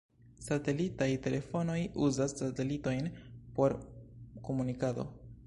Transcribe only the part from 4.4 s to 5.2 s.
komunikado.